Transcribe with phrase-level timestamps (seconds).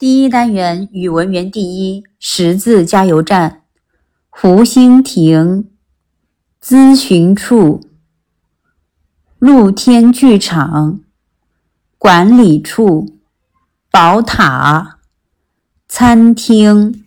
[0.00, 3.64] 第一单元语文园地一，识字加油站，
[4.30, 5.68] 湖心亭，
[6.58, 7.82] 咨询处。
[9.38, 11.00] 露天剧场，
[11.98, 13.18] 管理处，
[13.90, 15.00] 宝塔，
[15.86, 16.99] 餐厅。